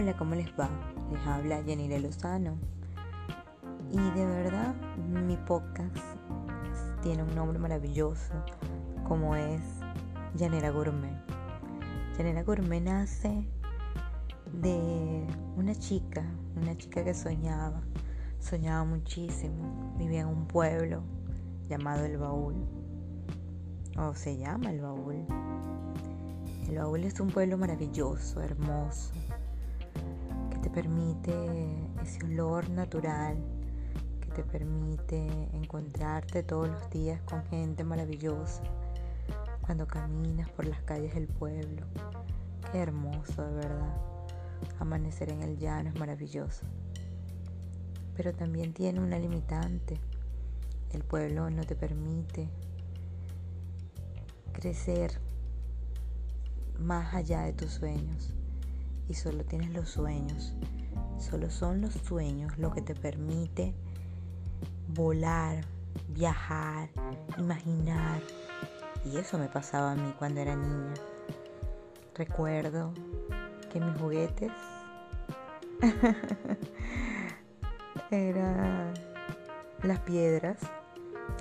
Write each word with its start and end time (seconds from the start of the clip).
Hola, 0.00 0.16
¿cómo 0.16 0.34
les 0.34 0.48
va? 0.58 0.70
Les 1.12 1.26
habla 1.26 1.60
Yanira 1.60 1.98
Lozano. 1.98 2.56
Y 3.90 3.98
de 3.98 4.24
verdad, 4.24 4.74
mi 4.96 5.36
podcast 5.36 5.94
tiene 7.02 7.22
un 7.22 7.34
nombre 7.34 7.58
maravilloso, 7.58 8.32
como 9.06 9.36
es 9.36 9.60
Llanera 10.34 10.70
Gourmet. 10.70 11.14
Llanera 12.16 12.42
Gourmet 12.44 12.82
nace 12.82 13.46
de 14.54 15.26
una 15.58 15.74
chica, 15.74 16.24
una 16.56 16.74
chica 16.78 17.04
que 17.04 17.12
soñaba, 17.12 17.82
soñaba 18.38 18.84
muchísimo, 18.84 19.94
vivía 19.98 20.22
en 20.22 20.28
un 20.28 20.46
pueblo 20.46 21.02
llamado 21.68 22.06
El 22.06 22.16
Baúl, 22.16 22.54
o 23.98 24.14
se 24.14 24.38
llama 24.38 24.70
El 24.70 24.80
Baúl. 24.80 25.26
El 26.70 26.78
Baúl 26.78 27.04
es 27.04 27.20
un 27.20 27.28
pueblo 27.28 27.58
maravilloso, 27.58 28.40
hermoso, 28.40 29.12
te 30.70 30.82
permite 30.82 31.32
ese 32.00 32.24
olor 32.26 32.70
natural, 32.70 33.36
que 34.20 34.30
te 34.30 34.44
permite 34.44 35.26
encontrarte 35.52 36.44
todos 36.44 36.68
los 36.68 36.90
días 36.90 37.20
con 37.22 37.44
gente 37.46 37.82
maravillosa 37.82 38.62
cuando 39.62 39.88
caminas 39.88 40.48
por 40.50 40.66
las 40.66 40.80
calles 40.82 41.14
del 41.14 41.26
pueblo. 41.26 41.86
Qué 42.70 42.78
hermoso, 42.78 43.42
de 43.42 43.52
verdad. 43.52 43.96
Amanecer 44.78 45.30
en 45.30 45.42
el 45.42 45.58
llano 45.58 45.88
es 45.88 45.98
maravilloso. 45.98 46.66
Pero 48.16 48.32
también 48.32 48.72
tiene 48.72 49.00
una 49.00 49.18
limitante. 49.18 49.98
El 50.92 51.02
pueblo 51.02 51.50
no 51.50 51.64
te 51.64 51.74
permite 51.74 52.48
crecer 54.52 55.20
más 56.78 57.12
allá 57.12 57.42
de 57.42 57.54
tus 57.54 57.72
sueños. 57.72 58.34
Y 59.10 59.14
solo 59.14 59.42
tienes 59.42 59.70
los 59.70 59.88
sueños. 59.88 60.54
Solo 61.18 61.50
son 61.50 61.80
los 61.80 61.94
sueños 61.94 62.56
lo 62.58 62.70
que 62.70 62.80
te 62.80 62.94
permite 62.94 63.74
volar, 64.86 65.64
viajar, 66.10 66.88
imaginar. 67.36 68.22
Y 69.04 69.16
eso 69.16 69.36
me 69.36 69.48
pasaba 69.48 69.90
a 69.90 69.94
mí 69.96 70.14
cuando 70.16 70.40
era 70.40 70.54
niña. 70.54 70.94
Recuerdo 72.14 72.94
que 73.72 73.80
mis 73.80 73.98
juguetes 73.98 74.52
eran 78.12 78.94
las 79.82 79.98
piedras, 80.02 80.58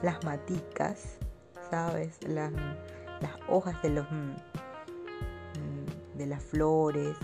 las 0.02 0.23
maticas, 0.23 1.20
¿sabes? 1.70 2.17
Las, 2.28 2.52
las 2.52 3.33
hojas 3.48 3.80
de 3.83 3.89
los 3.92 4.08
de 6.20 6.26
las 6.26 6.44
flores, 6.44 7.16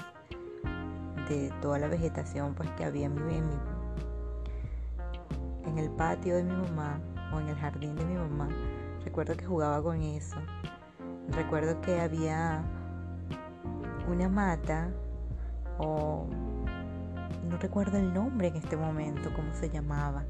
de 1.29 1.51
toda 1.61 1.79
la 1.79 1.87
vegetación 1.87 2.53
pues 2.55 2.69
que 2.71 2.85
había 2.85 3.07
en, 3.07 3.25
mi, 3.25 3.35
en 5.65 5.77
el 5.77 5.89
patio 5.91 6.35
de 6.35 6.43
mi 6.43 6.53
mamá 6.53 6.99
o 7.33 7.39
en 7.39 7.47
el 7.49 7.55
jardín 7.55 7.95
de 7.95 8.05
mi 8.05 8.15
mamá. 8.15 8.49
Recuerdo 9.03 9.35
que 9.35 9.45
jugaba 9.45 9.81
con 9.81 10.01
eso. 10.01 10.37
Recuerdo 11.29 11.79
que 11.81 11.99
había 11.99 12.63
una 14.07 14.29
mata 14.29 14.89
o 15.77 16.27
no 17.49 17.57
recuerdo 17.57 17.97
el 17.97 18.13
nombre 18.13 18.47
en 18.47 18.55
este 18.55 18.77
momento, 18.77 19.31
cómo 19.35 19.53
se 19.53 19.69
llamaba, 19.69 20.23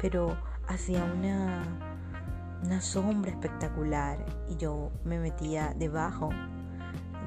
pero 0.00 0.36
hacía 0.68 1.04
una, 1.04 1.62
una 2.64 2.80
sombra 2.80 3.30
espectacular 3.30 4.24
y 4.48 4.56
yo 4.56 4.90
me 5.04 5.18
metía 5.18 5.74
debajo 5.76 6.30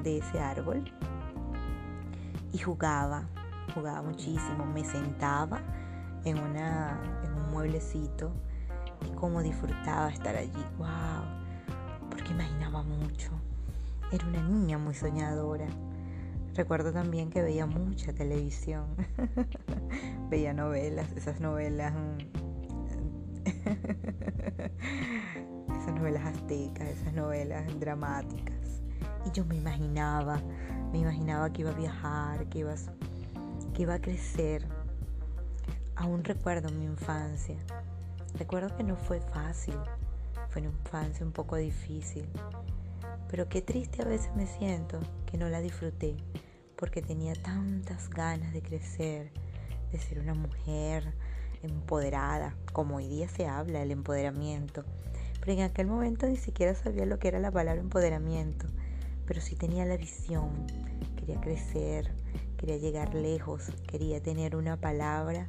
de 0.02 0.18
ese 0.18 0.40
árbol 0.40 0.84
y 2.52 2.58
jugaba, 2.58 3.28
jugaba 3.74 4.02
muchísimo, 4.02 4.64
me 4.66 4.84
sentaba 4.84 5.60
en, 6.24 6.38
una, 6.38 7.00
en 7.24 7.32
un 7.32 7.50
mueblecito 7.50 8.32
y 9.04 9.14
como 9.14 9.42
disfrutaba 9.42 10.10
estar 10.10 10.36
allí, 10.36 10.64
wow, 10.78 11.24
porque 12.10 12.32
imaginaba 12.32 12.82
mucho. 12.82 13.30
Era 14.12 14.26
una 14.26 14.42
niña 14.42 14.78
muy 14.78 14.94
soñadora. 14.94 15.66
Recuerdo 16.54 16.92
también 16.92 17.28
que 17.28 17.42
veía 17.42 17.66
mucha 17.66 18.14
televisión, 18.14 18.86
veía 20.30 20.54
novelas, 20.54 21.12
esas 21.12 21.40
novelas, 21.40 21.92
esas 25.76 25.94
novelas 25.94 26.24
aztecas, 26.24 26.88
esas 26.88 27.12
novelas 27.12 27.78
dramáticas. 27.78 28.82
Y 29.26 29.32
yo 29.32 29.44
me 29.44 29.56
imaginaba, 29.56 30.40
me 30.96 31.02
imaginaba 31.02 31.52
que 31.52 31.60
iba 31.60 31.72
a 31.72 31.74
viajar, 31.74 32.48
que 32.48 32.60
iba, 32.60 32.74
que 33.74 33.82
iba 33.82 33.94
a 33.94 34.00
crecer. 34.00 34.66
Aún 35.94 36.24
recuerdo 36.24 36.70
mi 36.70 36.86
infancia. 36.86 37.56
Recuerdo 38.38 38.74
que 38.76 38.82
no 38.82 38.96
fue 38.96 39.20
fácil, 39.20 39.74
fue 40.48 40.62
una 40.62 40.70
infancia 40.70 41.24
un 41.24 41.32
poco 41.32 41.56
difícil. 41.56 42.26
Pero 43.28 43.46
qué 43.48 43.60
triste 43.60 44.02
a 44.02 44.04
veces 44.06 44.34
me 44.36 44.46
siento 44.46 44.98
que 45.26 45.36
no 45.36 45.50
la 45.50 45.60
disfruté 45.60 46.16
porque 46.76 47.02
tenía 47.02 47.34
tantas 47.34 48.08
ganas 48.08 48.54
de 48.54 48.62
crecer, 48.62 49.30
de 49.92 49.98
ser 49.98 50.18
una 50.18 50.34
mujer 50.34 51.12
empoderada, 51.62 52.54
como 52.72 52.96
hoy 52.96 53.08
día 53.08 53.28
se 53.28 53.46
habla 53.46 53.80
del 53.80 53.90
empoderamiento. 53.90 54.84
Pero 55.40 55.52
en 55.52 55.60
aquel 55.60 55.88
momento 55.88 56.26
ni 56.26 56.36
siquiera 56.36 56.74
sabía 56.74 57.04
lo 57.04 57.18
que 57.18 57.28
era 57.28 57.38
la 57.38 57.50
palabra 57.50 57.80
empoderamiento 57.80 58.66
pero 59.26 59.40
sí 59.40 59.56
tenía 59.56 59.84
la 59.84 59.96
visión, 59.96 60.66
quería 61.16 61.40
crecer, 61.40 62.12
quería 62.56 62.76
llegar 62.76 63.14
lejos, 63.14 63.70
quería 63.86 64.22
tener 64.22 64.56
una 64.56 64.80
palabra 64.80 65.48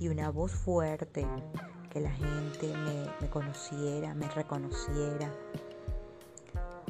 y 0.00 0.08
una 0.08 0.30
voz 0.30 0.52
fuerte, 0.52 1.26
que 1.90 2.00
la 2.00 2.10
gente 2.10 2.72
me, 3.20 3.28
conociera, 3.28 4.14
me 4.14 4.28
reconociera. 4.28 5.30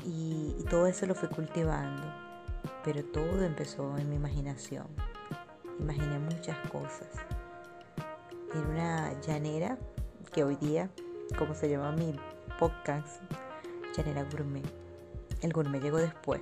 Y, 0.05 0.55
y 0.59 0.65
todo 0.71 0.87
eso 0.87 1.07
lo 1.07 1.15
fui 1.15 1.29
cultivando, 1.29 2.03
pero 2.85 3.05
todo 3.05 3.43
empezó 3.43 3.99
en 3.99 4.09
mi 4.09 4.17
imaginación. 4.17 4.87
Imaginé 5.81 6.19
muchas 6.21 6.57
cosas. 6.69 7.09
Era 8.55 8.69
una 8.69 9.21
llanera 9.23 9.79
que 10.33 10.45
hoy 10.45 10.57
día, 10.57 10.89
como 11.37 11.55
se 11.55 11.69
llama 11.69 11.93
mi 11.93 12.15
podcast, 12.59 13.23
llanera 13.97 14.25
gourmet 14.31 14.82
el 15.43 15.53
gourmet 15.53 15.83
llegó 15.83 15.99
después. 15.99 16.41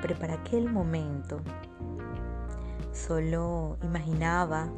Pero 0.00 0.18
para 0.18 0.34
aquel 0.34 0.70
momento 0.70 1.40
solo 2.92 3.78
imaginaba 3.82 4.68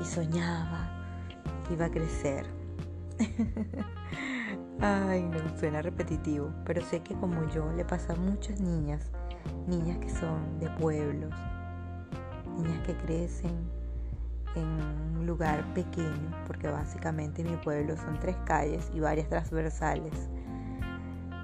y 0.00 0.04
soñaba 0.04 0.88
que 1.66 1.74
iba 1.74 1.86
a 1.86 1.90
crecer. 1.90 2.46
Ay, 4.80 5.22
no, 5.22 5.58
suena 5.58 5.82
repetitivo, 5.82 6.50
pero 6.64 6.80
sé 6.82 7.00
que 7.02 7.14
como 7.14 7.44
yo 7.50 7.70
le 7.72 7.84
pasa 7.84 8.14
a 8.14 8.16
muchas 8.16 8.60
niñas, 8.60 9.10
niñas 9.66 9.98
que 9.98 10.08
son 10.08 10.58
de 10.58 10.70
pueblos, 10.70 11.34
niñas 12.56 12.80
que 12.86 12.96
crecen 12.96 13.68
en 14.56 14.66
un 15.18 15.26
lugar 15.26 15.62
pequeño, 15.74 16.30
porque 16.46 16.68
básicamente 16.68 17.44
mi 17.44 17.56
pueblo 17.56 17.96
son 17.96 18.18
tres 18.18 18.36
calles 18.46 18.90
y 18.94 19.00
varias 19.00 19.28
transversales 19.28 20.14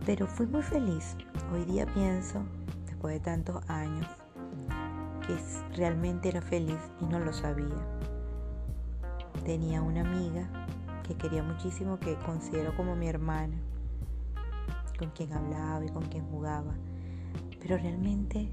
pero 0.07 0.29
fui 0.29 0.47
muy 0.47 0.63
feliz. 0.63 1.17
Hoy 1.53 1.65
día 1.65 1.85
pienso, 1.85 2.41
después 2.87 3.15
de 3.15 3.21
tantos 3.21 3.69
años, 3.69 4.07
que 5.27 5.37
realmente 5.77 6.29
era 6.29 6.41
feliz 6.41 6.79
y 7.01 7.07
no 7.07 7.19
lo 7.19 7.33
sabía. 7.33 7.77
Tenía 9.45 9.83
una 9.83 10.03
amiga 10.03 10.49
que 11.03 11.17
quería 11.17 11.43
muchísimo, 11.43 11.99
que 11.99 12.17
considero 12.21 12.75
como 12.77 12.95
mi 12.95 13.09
hermana, 13.09 13.57
con 14.97 15.11
quien 15.11 15.33
hablaba 15.33 15.85
y 15.85 15.89
con 15.89 16.05
quien 16.05 16.25
jugaba. 16.31 16.73
Pero 17.61 17.77
realmente 17.77 18.49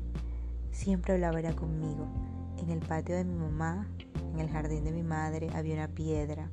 siempre 0.72 1.14
hablaba 1.14 1.40
conmigo. 1.54 2.08
En 2.58 2.72
el 2.72 2.80
patio 2.80 3.16
de 3.16 3.26
mi 3.26 3.36
mamá, 3.36 3.88
en 4.34 4.40
el 4.40 4.50
jardín 4.50 4.86
de 4.86 4.92
mi 4.92 5.04
madre, 5.04 5.50
había 5.54 5.76
una 5.76 5.88
piedra. 5.88 6.50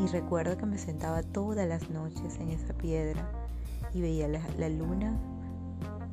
Y 0.00 0.08
recuerdo 0.08 0.56
que 0.56 0.66
me 0.66 0.76
sentaba 0.76 1.22
todas 1.22 1.68
las 1.68 1.88
noches 1.88 2.36
en 2.40 2.50
esa 2.50 2.74
piedra 2.74 3.35
y 3.96 4.02
veía 4.02 4.28
la, 4.28 4.68
luna 4.68 5.18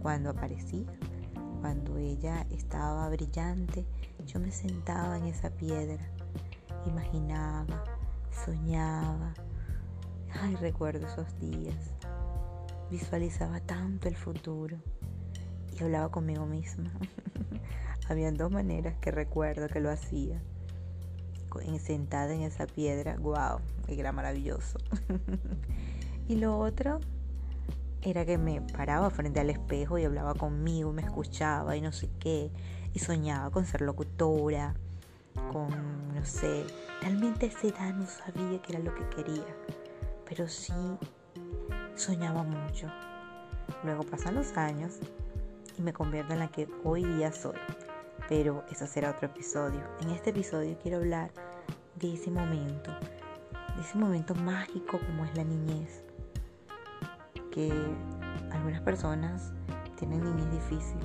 cuando 0.01 0.29
aparecía, 0.29 0.87
cuando 1.59 1.97
ella 1.97 2.47
estaba 2.49 3.09
brillante, 3.09 3.85
yo 4.25 4.39
me 4.39 4.51
sentaba 4.51 5.17
en 5.17 5.25
esa 5.25 5.49
piedra, 5.49 6.01
imaginaba, 6.85 7.83
soñaba. 8.45 9.33
Ay, 10.31 10.55
recuerdo 10.55 11.05
esos 11.07 11.37
días. 11.41 11.91
Visualizaba 12.89 13.59
tanto 13.59 14.07
el 14.07 14.15
futuro 14.15 14.77
y 15.77 15.83
hablaba 15.83 16.09
conmigo 16.09 16.45
misma. 16.45 16.89
Habían 18.09 18.35
dos 18.35 18.49
maneras 18.49 18.95
que 19.01 19.11
recuerdo 19.11 19.67
que 19.67 19.81
lo 19.81 19.91
hacía. 19.91 20.41
Sentada 21.79 22.33
en 22.33 22.43
esa 22.43 22.65
piedra, 22.65 23.17
wow, 23.17 23.59
era 23.89 24.13
maravilloso. 24.13 24.79
y 26.29 26.37
lo 26.37 26.57
otro 26.57 27.01
era 28.03 28.25
que 28.25 28.37
me 28.37 28.61
paraba 28.61 29.09
frente 29.09 29.39
al 29.39 29.49
espejo 29.49 29.97
y 29.97 30.03
hablaba 30.03 30.33
conmigo, 30.33 30.91
me 30.91 31.01
escuchaba 31.01 31.75
y 31.77 31.81
no 31.81 31.91
sé 31.91 32.09
qué, 32.19 32.51
y 32.93 32.99
soñaba 32.99 33.49
con 33.49 33.65
ser 33.65 33.81
locutora, 33.81 34.75
con, 35.51 36.13
no 36.13 36.25
sé, 36.25 36.65
realmente 37.01 37.45
a 37.45 37.49
esa 37.49 37.67
edad 37.67 37.93
no 37.93 38.05
sabía 38.05 38.61
qué 38.61 38.73
era 38.73 38.79
lo 38.79 38.93
que 38.93 39.07
quería, 39.09 39.55
pero 40.27 40.47
sí 40.47 40.73
soñaba 41.95 42.43
mucho. 42.43 42.87
Luego 43.83 44.03
pasan 44.03 44.35
los 44.35 44.57
años 44.57 44.99
y 45.77 45.81
me 45.81 45.93
convierto 45.93 46.33
en 46.33 46.39
la 46.39 46.49
que 46.49 46.67
hoy 46.83 47.05
día 47.05 47.31
soy, 47.31 47.55
pero 48.27 48.65
eso 48.69 48.85
será 48.85 49.11
otro 49.11 49.27
episodio. 49.27 49.81
En 50.01 50.09
este 50.09 50.31
episodio 50.31 50.77
quiero 50.81 50.97
hablar 50.97 51.31
de 51.95 52.13
ese 52.13 52.29
momento, 52.29 52.91
de 53.75 53.81
ese 53.81 53.97
momento 53.97 54.35
mágico 54.35 54.99
como 54.99 55.23
es 55.23 55.35
la 55.37 55.45
niñez 55.45 56.03
que 57.53 57.71
algunas 58.51 58.81
personas 58.81 59.53
tienen 59.97 60.23
niñez 60.23 60.51
difícil. 60.51 60.99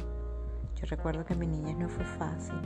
Yo 0.76 0.86
recuerdo 0.86 1.24
que 1.24 1.34
mi 1.34 1.46
niñez 1.46 1.76
no 1.76 1.88
fue 1.88 2.04
fácil. 2.04 2.60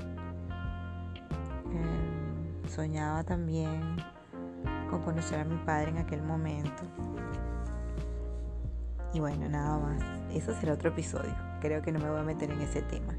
Em, 1.72 2.68
soñaba 2.68 3.24
también 3.24 3.96
con 4.88 5.02
conocer 5.02 5.40
a 5.40 5.44
mi 5.44 5.56
padre 5.64 5.90
en 5.90 5.98
aquel 5.98 6.22
momento. 6.22 6.82
Y 9.12 9.20
bueno, 9.20 9.48
nada 9.48 9.78
más. 9.78 10.02
Eso 10.32 10.54
será 10.54 10.74
otro 10.74 10.90
episodio. 10.90 11.34
Creo 11.60 11.82
que 11.82 11.90
no 11.90 11.98
me 11.98 12.08
voy 12.08 12.20
a 12.20 12.24
meter 12.24 12.50
en 12.50 12.60
ese 12.60 12.82
tema. 12.82 13.14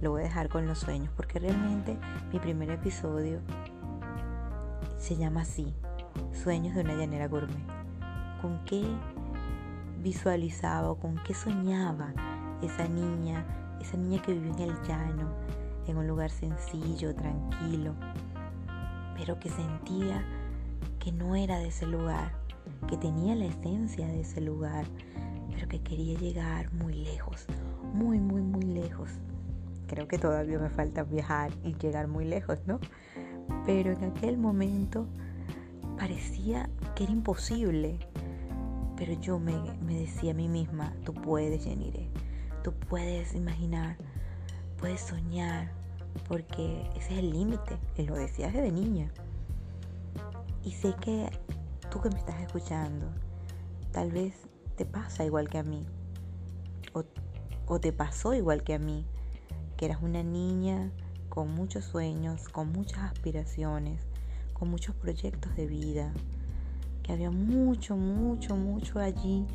Lo 0.00 0.12
voy 0.12 0.22
a 0.22 0.24
dejar 0.24 0.48
con 0.48 0.66
los 0.66 0.78
sueños 0.78 1.12
porque 1.14 1.38
realmente 1.38 1.98
mi 2.32 2.38
primer 2.38 2.70
episodio 2.70 3.40
se 4.96 5.16
llama 5.16 5.42
así. 5.42 5.74
Sueños 6.32 6.74
de 6.74 6.80
una 6.80 6.94
llanera 6.94 7.28
gourmet. 7.28 7.66
¿Con 8.40 8.64
qué 8.64 8.82
visualizaba 10.02 10.90
o 10.90 10.98
con 10.98 11.16
qué 11.24 11.34
soñaba 11.34 12.12
esa 12.62 12.88
niña, 12.88 13.44
esa 13.80 13.96
niña 13.96 14.22
que 14.22 14.32
vivió 14.32 14.52
en 14.54 14.60
el 14.60 14.82
llano, 14.82 15.30
en 15.86 15.96
un 15.96 16.06
lugar 16.06 16.30
sencillo, 16.30 17.14
tranquilo, 17.14 17.94
pero 19.16 19.38
que 19.38 19.50
sentía 19.50 20.24
que 20.98 21.12
no 21.12 21.34
era 21.36 21.58
de 21.58 21.68
ese 21.68 21.86
lugar, 21.86 22.32
que 22.88 22.96
tenía 22.96 23.34
la 23.34 23.46
esencia 23.46 24.06
de 24.06 24.20
ese 24.20 24.40
lugar, 24.40 24.84
pero 25.52 25.68
que 25.68 25.80
quería 25.82 26.18
llegar 26.18 26.72
muy 26.72 26.94
lejos, 26.94 27.46
muy, 27.92 28.18
muy, 28.18 28.42
muy 28.42 28.62
lejos. 28.62 29.10
Creo 29.86 30.06
que 30.06 30.18
todavía 30.18 30.58
me 30.58 30.70
falta 30.70 31.02
viajar 31.02 31.50
y 31.64 31.74
llegar 31.74 32.06
muy 32.06 32.24
lejos, 32.24 32.60
¿no? 32.66 32.78
Pero 33.66 33.92
en 33.92 34.04
aquel 34.04 34.38
momento 34.38 35.06
parecía 35.98 36.70
que 36.94 37.04
era 37.04 37.12
imposible, 37.12 37.98
pero 39.00 39.14
yo 39.14 39.38
me, 39.38 39.54
decía 39.86 40.32
a 40.32 40.34
mí 40.34 40.46
misma, 40.46 40.94
tú 41.06 41.14
puedes, 41.14 41.64
Jenire, 41.64 42.10
tú 42.62 42.74
puedes 42.74 43.34
imaginar, 43.34 43.96
puedes 44.76 45.00
soñar, 45.00 45.72
porque 46.28 46.82
ese 46.94 47.14
es 47.14 47.18
el 47.20 47.30
límite, 47.30 47.78
lo 47.96 48.14
decía 48.14 48.48
desde 48.48 48.70
niña. 48.70 49.10
Y 50.62 50.72
sé 50.72 50.94
que 51.00 51.30
tú 51.90 52.02
que 52.02 52.10
me 52.10 52.18
estás 52.18 52.38
escuchando, 52.42 53.06
tal 53.90 54.12
vez 54.12 54.34
te 54.76 54.84
pasa 54.84 55.24
igual 55.24 55.48
que 55.48 55.56
a 55.56 55.62
mí, 55.62 55.86
o, 56.92 57.02
o 57.64 57.80
te 57.80 57.94
pasó 57.94 58.34
igual 58.34 58.62
que 58.62 58.74
a 58.74 58.78
mí, 58.78 59.06
que 59.78 59.86
eras 59.86 60.02
una 60.02 60.22
niña 60.22 60.92
con 61.30 61.50
muchos 61.54 61.86
sueños, 61.86 62.50
con 62.50 62.70
muchas 62.70 62.98
aspiraciones, 63.10 64.02
con 64.52 64.68
muchos 64.68 64.94
proyectos 64.94 65.56
de 65.56 65.66
vida, 65.66 66.12
había 67.10 67.30
mucho, 67.30 67.96
mucho, 67.96 68.56
mucho 68.56 68.98
allí 68.98 69.46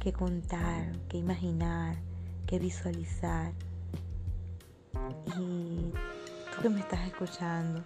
que 0.00 0.12
contar, 0.12 0.92
que 1.08 1.16
imaginar, 1.16 1.96
que 2.46 2.58
visualizar. 2.58 3.52
Y 5.38 5.92
tú 6.54 6.62
que 6.62 6.68
me 6.68 6.80
estás 6.80 7.06
escuchando, 7.06 7.84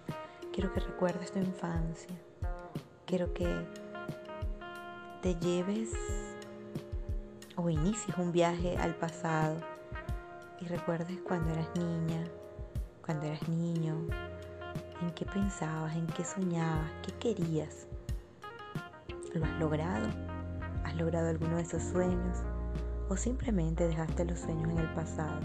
quiero 0.51 0.73
que 0.73 0.79
recuerdes 0.79 1.31
tu 1.31 1.39
infancia. 1.39 2.15
Quiero 3.05 3.33
que 3.33 3.65
te 5.21 5.35
lleves 5.35 5.91
o 7.55 7.69
inicies 7.69 8.17
un 8.17 8.31
viaje 8.31 8.77
al 8.77 8.95
pasado 8.95 9.57
y 10.59 10.65
recuerdes 10.65 11.19
cuando 11.27 11.51
eras 11.51 11.67
niña, 11.75 12.23
cuando 13.05 13.25
eras 13.25 13.47
niño, 13.47 14.07
en 15.01 15.11
qué 15.11 15.25
pensabas, 15.25 15.95
en 15.95 16.07
qué 16.07 16.23
soñabas, 16.23 16.89
qué 17.05 17.11
querías. 17.13 17.87
¿Lo 19.33 19.45
has 19.45 19.59
logrado? 19.59 20.09
¿Has 20.83 20.95
logrado 20.95 21.29
alguno 21.29 21.55
de 21.55 21.63
esos 21.63 21.81
sueños? 21.81 22.43
¿O 23.09 23.17
simplemente 23.17 23.87
dejaste 23.87 24.25
los 24.25 24.39
sueños 24.39 24.69
en 24.69 24.77
el 24.77 24.93
pasado? 24.93 25.39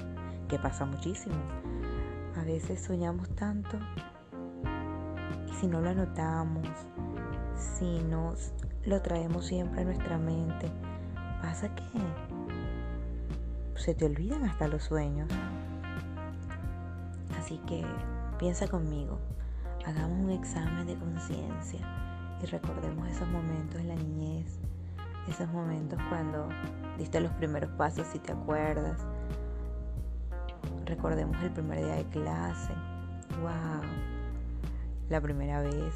Que 0.47 0.59
pasa 0.59 0.85
muchísimo. 0.85 1.37
A 2.37 2.45
veces 2.45 2.83
soñamos 2.83 3.31
tanto 3.31 3.79
y 5.49 5.55
si 5.55 5.67
no 5.67 5.81
lo 5.81 5.89
anotamos, 5.89 6.69
si 7.57 8.01
no 8.01 8.35
lo 8.85 9.01
traemos 9.01 9.47
siempre 9.47 9.81
a 9.81 9.85
nuestra 9.85 10.19
mente, 10.19 10.71
pasa 11.41 11.75
que 11.75 11.85
se 13.75 13.95
te 13.95 14.05
olvidan 14.05 14.45
hasta 14.45 14.69
los 14.69 14.83
sueños. 14.83 15.31
Así 17.39 17.59
que 17.67 17.87
piensa 18.39 18.69
conmigo, 18.69 19.19
hagamos 19.87 20.19
un 20.19 20.31
examen 20.31 20.87
de 20.87 20.95
conciencia 20.97 22.08
y 22.43 22.47
recordemos 22.47 23.09
esos 23.09 23.29
momentos 23.29 23.81
en 23.81 23.89
la 23.89 23.95
niñez, 23.95 24.59
esos 25.29 25.49
momentos 25.49 25.99
cuando 26.09 26.49
diste 26.97 27.21
los 27.21 27.33
primeros 27.33 27.71
pasos 27.73 28.07
si 28.07 28.19
te 28.19 28.33
acuerdas. 28.33 29.01
Recordemos 30.85 31.37
el 31.43 31.51
primer 31.51 31.85
día 31.85 31.97
de 31.97 32.05
clase. 32.07 32.73
¡Wow! 33.41 33.83
La 35.11 35.21
primera 35.21 35.61
vez 35.61 35.95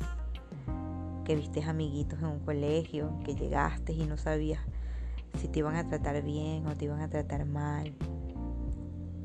que 1.25 1.37
viste 1.37 1.63
amiguitos 1.63 2.19
en 2.19 2.27
un 2.27 2.41
colegio, 2.41 3.13
que 3.25 3.35
llegaste 3.35 3.93
y 3.93 4.05
no 4.05 4.17
sabías 4.17 4.61
si 5.39 5.49
te 5.49 5.61
iban 5.61 5.77
a 5.77 5.89
tratar 5.89 6.23
bien 6.23 6.67
o 6.67 6.75
te 6.75 6.87
iban 6.87 7.01
a 7.01 7.09
tratar 7.09 7.47
mal. 7.47 7.95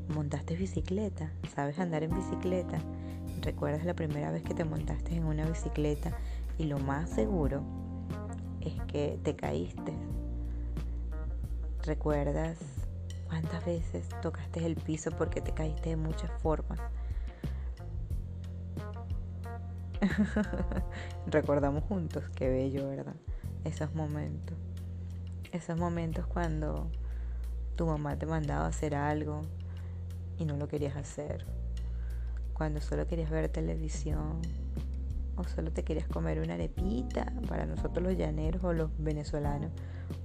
Montaste 0.08 0.56
bicicleta, 0.56 1.30
sabes 1.54 1.78
andar 1.78 2.02
en 2.02 2.14
bicicleta. 2.14 2.78
¿Recuerdas 3.42 3.84
la 3.84 3.94
primera 3.94 4.30
vez 4.30 4.42
que 4.42 4.54
te 4.54 4.64
montaste 4.64 5.14
en 5.14 5.24
una 5.24 5.46
bicicleta 5.46 6.16
y 6.58 6.64
lo 6.64 6.78
más 6.78 7.08
seguro 7.08 7.62
es 8.60 8.74
que 8.82 9.18
te 9.22 9.36
caíste. 9.36 9.92
¿Recuerdas 11.84 12.58
cuántas 13.28 13.64
veces 13.64 14.08
tocaste 14.20 14.66
el 14.66 14.74
piso 14.76 15.10
porque 15.12 15.40
te 15.40 15.52
caíste 15.52 15.90
de 15.90 15.96
muchas 15.96 16.30
formas? 16.42 16.80
Recordamos 21.26 21.84
juntos, 21.84 22.24
qué 22.34 22.48
bello, 22.48 22.88
¿verdad? 22.88 23.14
Esos 23.64 23.94
momentos. 23.94 24.56
Esos 25.52 25.78
momentos 25.78 26.26
cuando 26.26 26.90
tu 27.76 27.86
mamá 27.86 28.16
te 28.16 28.26
mandaba 28.26 28.66
hacer 28.66 28.94
algo 28.94 29.42
y 30.36 30.44
no 30.44 30.56
lo 30.56 30.68
querías 30.68 30.96
hacer. 30.96 31.46
Cuando 32.52 32.80
solo 32.80 33.06
querías 33.06 33.30
ver 33.30 33.48
televisión 33.48 34.42
o 35.38 35.44
solo 35.44 35.70
te 35.70 35.84
querías 35.84 36.08
comer 36.08 36.40
una 36.40 36.54
arepita, 36.54 37.32
para 37.48 37.64
nosotros 37.64 38.02
los 38.04 38.16
llaneros 38.16 38.62
o 38.64 38.72
los 38.72 38.90
venezolanos, 38.98 39.70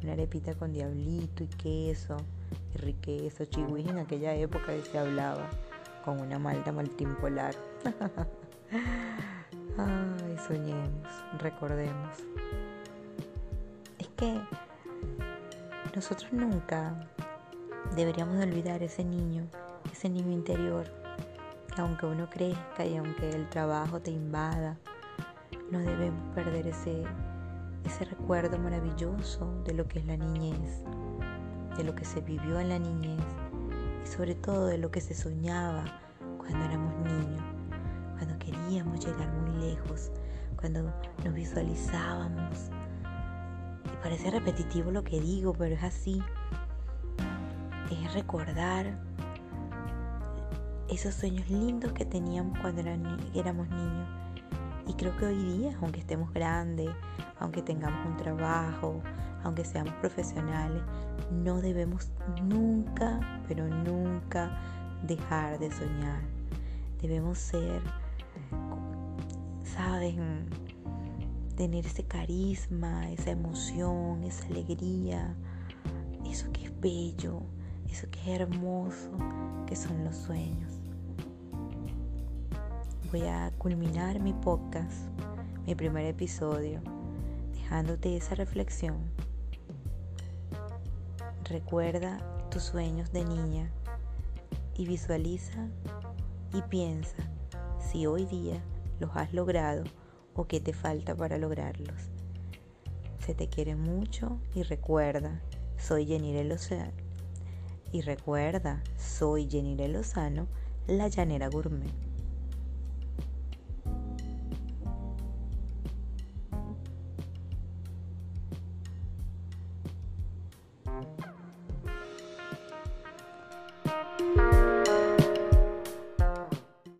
una 0.01 0.13
arepita 0.13 0.55
con 0.55 0.73
diablito 0.73 1.43
y 1.43 1.47
queso, 1.47 2.17
y 2.73 2.77
riqueza, 2.79 3.45
chihuahua 3.45 3.79
en 3.91 3.99
aquella 3.99 4.33
época 4.33 4.67
que 4.67 4.81
se 4.83 4.97
hablaba, 4.97 5.49
con 6.03 6.19
una 6.19 6.39
malta 6.39 6.71
maltín 6.71 7.15
polar. 7.15 7.55
Ay, 9.77 10.37
soñemos, 10.47 11.07
recordemos. 11.39 12.17
Es 13.99 14.07
que 14.17 14.39
nosotros 15.95 16.33
nunca 16.33 17.07
deberíamos 17.95 18.37
de 18.37 18.43
olvidar 18.43 18.81
ese 18.81 19.03
niño, 19.03 19.47
ese 19.91 20.09
niño 20.09 20.31
interior, 20.31 20.85
que 21.75 21.81
aunque 21.81 22.05
uno 22.05 22.29
crezca 22.29 22.85
y 22.85 22.97
aunque 22.97 23.29
el 23.29 23.47
trabajo 23.49 23.99
te 23.99 24.11
invada, 24.11 24.77
no 25.73 25.79
debemos 25.79 26.21
perder 26.35 26.67
ese, 26.67 27.03
ese 27.83 28.05
recuerdo 28.05 28.59
maravilloso 28.59 29.63
de 29.65 29.73
lo 29.73 29.87
que 29.87 29.97
es 29.97 30.05
la 30.05 30.15
niñez, 30.15 30.83
de 31.75 31.83
lo 31.83 31.95
que 31.95 32.05
se 32.05 32.21
vivió 32.21 32.59
en 32.59 32.69
la 32.69 32.77
niñez 32.77 33.25
y 34.03 34.07
sobre 34.07 34.35
todo 34.35 34.67
de 34.67 34.77
lo 34.77 34.91
que 34.91 35.01
se 35.01 35.15
soñaba 35.15 35.83
cuando 36.37 36.63
éramos 36.63 36.93
niños, 36.97 37.43
cuando 38.17 38.37
queríamos 38.37 39.03
llegar 39.03 39.27
muy 39.33 39.65
lejos, 39.65 40.11
cuando 40.57 40.93
nos 41.25 41.33
visualizábamos. 41.33 42.69
Y 43.85 44.03
parece 44.03 44.29
repetitivo 44.29 44.91
lo 44.91 45.03
que 45.03 45.19
digo, 45.19 45.53
pero 45.53 45.73
es 45.73 45.83
así. 45.83 46.21
Es 47.89 48.13
recordar 48.13 48.99
esos 50.87 51.15
sueños 51.15 51.49
lindos 51.49 51.93
que 51.93 52.05
teníamos 52.05 52.59
cuando 52.59 52.81
éramos 53.33 53.67
niños 53.69 54.22
y 54.87 54.93
creo 54.93 55.15
que 55.17 55.25
hoy 55.25 55.35
día, 55.35 55.77
aunque 55.81 55.99
estemos 55.99 56.31
grandes, 56.33 56.89
aunque 57.39 57.61
tengamos 57.61 58.05
un 58.05 58.17
trabajo, 58.17 59.01
aunque 59.43 59.65
seamos 59.65 59.93
profesionales, 59.95 60.81
no 61.31 61.61
debemos 61.61 62.11
nunca, 62.43 63.19
pero 63.47 63.67
nunca 63.67 64.59
dejar 65.05 65.59
de 65.59 65.71
soñar. 65.71 66.21
Debemos 67.01 67.37
ser, 67.37 67.81
¿saben? 69.63 70.45
Tener 71.55 71.85
ese 71.85 72.03
carisma, 72.03 73.09
esa 73.11 73.31
emoción, 73.31 74.23
esa 74.23 74.45
alegría, 74.47 75.35
eso 76.25 76.51
que 76.51 76.65
es 76.65 76.79
bello, 76.79 77.41
eso 77.89 78.07
que 78.09 78.19
es 78.21 78.41
hermoso, 78.41 79.11
que 79.67 79.75
son 79.75 80.03
los 80.03 80.15
sueños. 80.15 80.82
Voy 83.13 83.27
a 83.27 83.51
culminar 83.59 84.19
mi 84.19 84.33
podcast, 84.33 85.07
mi 85.67 85.75
primer 85.75 86.03
episodio, 86.07 86.81
dejándote 87.53 88.17
esa 88.17 88.33
reflexión. 88.33 88.97
Recuerda 91.43 92.17
tus 92.49 92.63
sueños 92.63 93.11
de 93.11 93.23
niña 93.23 93.71
y 94.75 94.87
visualiza 94.87 95.67
y 96.55 96.63
piensa 96.63 97.17
si 97.77 98.07
hoy 98.07 98.25
día 98.25 98.63
los 98.99 99.15
has 99.15 99.31
logrado 99.31 99.83
o 100.33 100.47
qué 100.47 100.59
te 100.59 100.73
falta 100.73 101.13
para 101.13 101.37
lograrlos. 101.37 102.09
Se 103.19 103.35
te 103.35 103.47
quiere 103.47 103.75
mucho 103.75 104.39
y 104.55 104.63
recuerda, 104.63 105.39
soy 105.77 106.07
Jenny 106.07 106.43
Lozano. 106.43 106.93
Y 107.91 108.01
recuerda, 108.01 108.81
soy 108.97 109.47
Jenny 109.47 109.75
Lozano, 109.87 110.47
la 110.87 111.09
llanera 111.09 111.47
gourmet. 111.47 112.02